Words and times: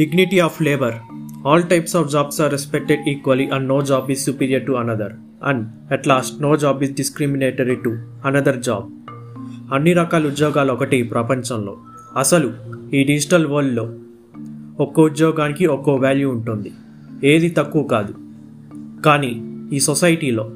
Dignity 0.00 0.38
of 0.40 0.58
labor. 0.60 0.92
All 1.44 1.62
types 1.62 1.94
of 1.94 2.10
jobs 2.10 2.36
are 2.40 2.48
respected 2.48 3.00
equally 3.06 3.46
and 3.46 3.68
no 3.68 3.82
job 3.82 4.10
is 4.10 4.24
superior 4.24 4.60
to 4.60 4.76
another. 4.76 5.08
And 5.42 5.58
at 5.90 6.06
last, 6.06 6.40
no 6.40 6.56
job 6.56 6.82
is 6.82 6.90
discriminatory 6.90 7.76
to 7.84 7.90
another 8.24 8.54
job. 8.68 8.82
అన్ని 9.74 9.92
రకాల 9.92 10.24
ఉద్యోగాలు 10.26 10.72
ఒకటి 10.72 10.98
ప్రపంచంలో 11.12 11.74
అసలు 12.16 12.48
ఈ 12.96 13.02
digital 13.04 13.46
వరల్డ్లో 13.46 13.84
ఒక్కో 14.84 15.02
ఉద్యోగానికి 15.02 15.66
ఒక్కో 15.66 15.94
వాల్యూ 15.96 16.30
ఉంటుంది 16.30 16.70
ఏది 17.32 17.50
తక్కువ 17.58 17.82
కాదు 17.94 18.14
కానీ 19.04 19.32
ఈ 19.76 19.80
సొసైటీలో 19.88 20.46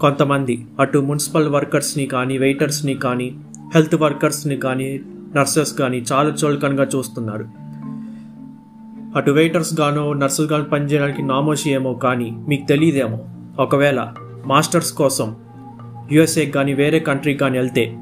కొంతమంది 0.00 0.56
అటు 0.80 1.04
మున్సిపల్ 1.10 1.52
వర్కర్స్ని 1.56 2.06
కానీ 2.06 2.38
వెయిటర్స్ని 2.38 2.96
కానీ 3.06 3.28
హెల్త్ 3.74 3.96
వర్కర్స్ని 4.06 4.58
కానీ 4.66 4.88
నర్సెస్ 5.36 5.74
కానీ 5.82 6.00
చాలా 6.12 6.32
చోళకనగా 6.42 6.88
చూస్తున్నారు 6.96 7.46
అటు 9.16 9.30
వెయిటర్స్ 9.30 9.80
గానో 9.80 10.12
నర్సులు 10.12 10.46
గాను 10.46 10.64
పనిచేయడానికి 10.64 11.22
నామోషి 11.22 11.70
ఏమో 11.70 11.94
కానీ 11.94 12.32
మీకు 12.48 12.66
తెలియదేమో 12.66 13.18
ఒకవేళ 13.62 14.12
మాస్టర్స్ 14.46 14.92
కోసం 14.92 15.36
యుఎస్ఏకి 16.12 16.50
కానీ 16.50 16.74
వేరే 16.74 16.98
కంట్రీకి 16.98 17.38
కానీ 17.38 17.58
వెళ్తే 17.58 17.98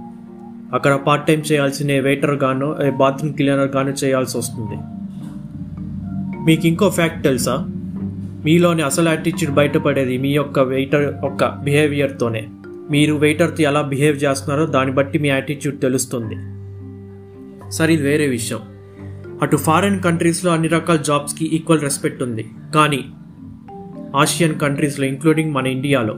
అక్కడ 0.75 0.95
పార్ట్ 0.95 1.27
టైం 1.27 1.39
చేయాల్సిన 1.39 2.01
వెయిటర్ 2.01 2.35
గానో 2.35 2.77
బాత్రూమ్ 2.97 3.35
క్లీనర్ 3.35 3.77
గానో 3.77 3.91
చేయాల్సి 3.91 4.39
వస్తుంది. 4.39 4.77
మీకు 6.45 6.67
ఇంకో 6.67 6.91
ఫ్యాక్ట్ 6.91 7.25
తెలుసా? 7.25 7.55
మీలోని 8.45 8.83
అసలు 8.83 9.09
యాటిట్యూడ్ 9.09 9.55
బయటపడేది 9.55 10.19
మీ 10.19 10.29
యొక్క 10.29 10.59
వెయిటర్ 10.59 11.15
యొక్క 11.25 11.49
బిహేవియర్తోనే 11.65 12.49
మీరు 12.91 13.15
వెయిటర్తో 13.15 13.63
ఎలా 13.63 13.83
బిహేవ్ 13.83 14.17
చేస్తున్నారో 14.25 14.67
దాన్ని 14.67 14.95
బట్టి 14.95 15.19
మీ 15.19 15.29
యాటిట్యూడ్ 15.29 15.81
తెలుస్తుంది. 15.81 16.37
సరే 17.73 17.95
ఇది 17.95 18.03
వేరే 18.03 18.27
విషయం. 18.27 18.61
అటు 19.45 19.57
ఫారిన్ 19.57 20.01
కంట్రీస్లో 20.01 20.53
అన్ని 20.53 20.69
రకాల 20.69 20.97
జాబ్స్కి 20.97 21.45
ఈక్వల్ 21.45 21.81
రెస్పెక్ట్ 21.81 22.23
ఉంది. 22.23 22.47
కానీ 22.75 23.05
ఆసియన్ 24.17 24.55
కంట్రీస్లో 24.55 25.07
ఇంక్లూడింగ్ 25.07 25.55
మన 25.55 25.67
ఇండియాలో 25.67 26.15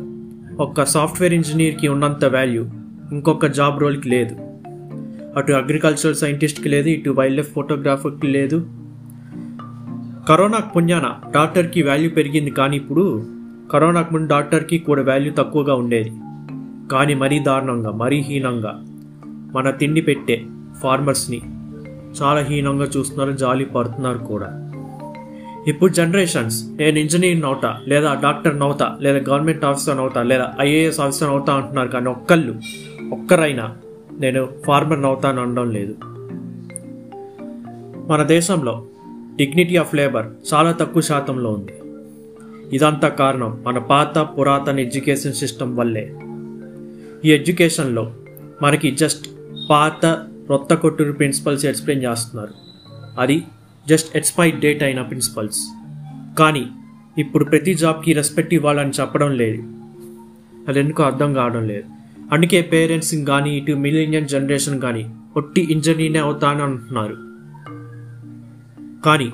ఒక్క 0.62 0.84
సాఫ్ట్వేర్ 0.84 1.34
ఇంజనీర్కి 1.34 1.88
ఉన్నంత 1.88 2.24
వాల్యూ 2.24 2.66
ఇంకొక 3.12 3.46
జాబ్ 3.46 3.80
రోల్కి 3.80 4.08
లేదు. 4.08 4.34
అటు 5.36 5.52
అగ్రికల్చరల్ 5.52 6.14
సైంటిస్ట్కి 6.14 6.68
లేదు 6.68 6.88
ఇటు 6.88 7.10
వైల్డ్ 7.10 7.36
లైఫ్ 7.36 7.52
ఫోటోగ్రాఫర్కి 7.52 8.26
లేదు. 8.26 8.66
కరోనాకు 10.28 10.74
పుణ్యాన 10.74 11.14
డాక్టర్కి 11.34 11.82
వాల్యూ 11.82 12.10
పెరిగింది 12.10 12.50
కానీ 12.50 12.76
ఇప్పుడు 12.76 13.26
కరోనాకు 13.72 14.12
ముందు 14.12 14.28
డాక్టర్కి 14.30 14.78
కూడా 14.78 15.02
వాల్యూ 15.02 15.32
తక్కువగా 15.32 15.74
ఉండేది. 15.74 16.12
కానీ 16.92 17.14
మరీ 17.14 17.38
దారుణంగా 17.38 17.90
మరీ 17.90 18.20
హీనంగా 18.20 18.84
మన 19.54 19.70
తిండి 19.70 20.00
పెట్టే 20.00 20.44
ఫార్మర్స్ని 20.82 21.40
చాలా 22.22 22.40
హీనంగా 22.40 22.84
చూస్తున్నారు 22.96 23.32
జాలి 23.32 23.64
పడుతున్నారు 23.64 24.18
కూడా. 24.18 24.62
ఇప్పుడు 25.66 25.92
జనరేషన్స్ 25.92 26.64
నేను 26.66 26.98
ఇంజనీర్ 26.98 27.44
అవుతా 27.44 27.80
లేదా 27.88 28.20
డాక్టర్ 28.22 28.62
అవుతా 28.62 28.98
లేదా 29.00 29.18
గవర్నమెంట్ 29.18 29.64
ఆఫీసర్ 29.64 29.98
అవుతా 29.98 30.22
లేదా 30.22 30.54
ఐఏఎస్ 30.60 31.00
ఆఫీసర్ 31.00 31.28
అవుతా 31.28 31.54
అంటున్నారు 31.54 31.88
కానీ 31.88 32.08
ఒక్కళ్ళు 32.08 32.54
ఒక్కరైనా 33.12 33.76
నేను 34.20 34.48
ఫార్మర్ 34.66 35.04
అవుతాను 35.04 35.42
అనడం 35.42 35.70
లేదు. 35.70 35.94
మన 38.08 38.22
దేశంలో 38.22 38.86
డిగ్నిటీ 39.36 39.76
ఆఫ్ 39.76 39.94
లేబర్ 39.94 40.26
చాలా 40.54 40.72
తక్కువ 40.72 41.02
శాతంలో 41.02 41.50
ఉంది. 41.50 41.72
ఇదంతా 42.76 43.08
కారణం 43.08 43.62
మన 43.66 43.78
పాత 43.78 44.18
పురాతన 44.18 44.80
ఎడ్యుకేషన్ 44.80 45.32
సిస్టమ్ 45.32 45.76
వల్లే. 45.76 46.14
ఈ 47.24 47.32
ఎడ్యుకేషన్లో 47.32 48.12
మనకి 48.62 48.90
జస్ట్ 48.90 49.28
పాత 49.70 50.26
రొత్త 50.50 50.74
కొట్టురు 50.74 51.12
ప్రిన్సిపల్స్ 51.12 51.64
ఎక్స్ప్లెయిన్ 51.64 52.10
చేస్తున్నారు. 52.10 52.54
అది 53.18 53.44
జస్ట్ 53.88 54.16
ఎక్స్పైర్డ్ 54.16 54.60
డేట్ 54.60 54.82
అయిన 54.82 55.02
ప్రిన్సిపల్స్. 55.02 55.60
కానీ 56.38 56.66
ఇప్పుడు 57.18 57.44
ప్రతి 57.44 57.74
జాబ్కి 57.74 58.12
రెస్పెక్ట్ 58.12 58.54
ఇవ్వాలని 58.54 58.90
చెప్పడం 59.00 59.36
లేదు. 59.36 59.62
అది 60.68 60.80
ఎందుకు 60.80 61.02
అర్థం 61.02 61.34
కావడం 61.34 61.68
లేదు. 61.68 61.84
అందుకే 62.32 62.62
పేరెంట్స్ 62.62 63.14
కానీ 63.14 63.56
ఇటు 63.56 63.72
మిలీనియన్ 63.72 64.28
జనరేషన్ 64.28 64.80
కానీ 64.80 65.10
ఒట్టి 65.36 65.72
ఇంజనీర్నే 65.72 66.18
అవుతాను 66.18 66.64
అంటున్నారు. 66.64 67.16
కానీ 69.02 69.32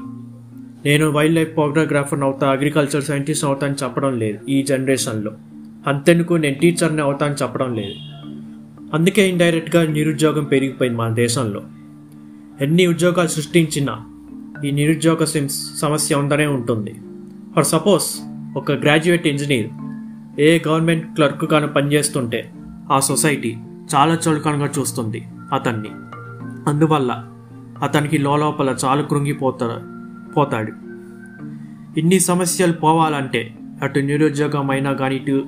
నేను 0.84 1.10
వైల్డ్ 1.10 1.34
లైఫ్ 1.34 1.54
ఫోటోగ్రాఫర్ని 1.54 2.24
అవుతా 2.24 2.50
అగ్రికల్చర్ 2.50 3.04
సైంటిస్ట్ 3.04 3.44
అవుతాను 3.44 3.76
చెప్పడం 3.82 4.18
లేదు 4.18 4.46
ఈ 4.46 4.62
జనరేషన్లో 4.62 5.32
అంతెందుకు 5.86 6.34
నేను 6.34 6.54
టీచర్ని 6.54 7.02
అవుతాను 7.02 7.34
చెప్పడం 7.34 7.74
లేదు. 7.74 8.11
అందుకే 8.94 9.28
ఇండైరెక్ట్గా 9.28 9.86
నిరుద్యోగం 9.86 10.44
పెరిగిపోయింది 10.44 10.98
మన 10.98 11.08
దేశంలో. 11.08 11.62
ఎన్ని 12.60 12.86
ఉద్యోగాలు 12.86 13.28
సృష్టించినా 13.28 14.00
ఈ 14.64 14.70
నిరుద్యోగ 14.70 15.24
సమస్య 15.74 16.14
ఉందనే 16.14 16.46
ఉంటుంది. 16.46 16.94
ఫర్ 17.56 17.64
సపోజ్ 17.64 18.04
ఒక 18.56 18.72
graduate 18.72 19.26
engineer 19.26 19.68
a 20.40 20.60
government 20.68 21.14
clerk 21.14 21.50
కానీ 21.50 21.66
పనిచేస్తుంటే 21.66 22.52
ఆ 22.92 23.00
సొసైటీ 23.00 23.56
చాలా 23.94 24.18
చులకనగా 24.28 24.68
చూస్తుంది 24.78 25.22
అతన్ని. 25.52 25.88
అందువల్ల 26.70 27.28
అతనికి 27.82 28.18
లోపల 28.18 28.76
చాలా 28.84 29.02
కృంగిపోతా 29.02 29.82
పోతాడు. 30.36 30.72
ఇన్ని 32.00 32.20
సమస్యలు 32.20 32.72
పోవాలంటే 32.72 33.54
అటు 33.82 33.98
నిరుద్యోగం 33.98 34.70
అయినా 34.70 34.92
కానీ 34.92 35.16
ఇటు 35.16 35.44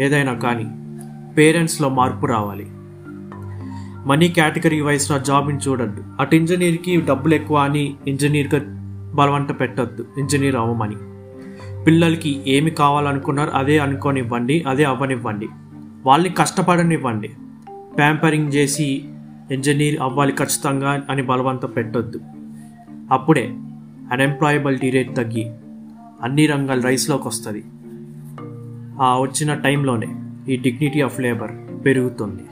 ఏదైనా 0.00 0.34
కానీ 0.34 0.70
పేరెంట్స్లో 1.34 1.88
మార్పు 1.88 2.26
రావాలి. 2.26 2.66
మనీ 4.06 4.28
కేటగిరీ 4.28 4.80
వైస్లో 4.80 5.18
జాబ్ని 5.18 5.58
చూడద్దు. 5.58 6.04
అటు 6.20 6.34
ఇంజనీర్కి 6.34 7.00
డబ్బులు 7.00 7.34
ఎక్కువ 7.34 7.56
అని 7.56 7.94
ఇంజనీర్గా 8.06 8.60
బలవంత 9.14 9.60
పెట్టద్దు. 9.60 10.06
ఇంజనీర్ 10.18 10.56
అవ్వమని. 10.56 10.96
పిల్లలకి 11.84 12.40
ఏమి 12.46 12.70
కావాలనుకున్నారు 12.70 13.50
అదే 13.50 13.78
అనుకోనివ్వండి 13.78 14.64
అదే 14.68 14.84
అవ్వనివ్వండి. 14.84 15.48
వాళ్ళని 16.06 16.34
కష్టపడనివ్వండి. 16.34 17.30
ప్యాంపరింగ్ 17.98 18.52
చేసి 18.52 19.04
ఇంజనీర్ 19.50 20.00
అవ్వాలి 20.00 20.32
ఖచ్చితంగా 20.32 21.02
అని 21.10 21.22
బలవంత 21.22 21.76
పెట్టొద్దు. 21.76 22.20
అప్పుడే 23.12 23.46
అన్ఎంప్లాయబిలిటీ 24.12 24.90
రేట్ 24.90 25.16
తగ్గి 25.16 25.50
అన్ని 26.22 26.46
రంగాలు 26.46 26.82
రైస్లోకి 26.82 27.28
వస్తుంది. 27.28 27.64
ఆ 29.02 29.18
వచ్చిన 29.18 29.54
టైంలోనే 29.54 30.14
ఈ 30.52 30.56
డిగ్నిటీ 30.56 31.00
ఆఫ్ 31.00 31.20
లేబర్ 31.20 31.84
పెరుగుతుంది. 31.84 32.42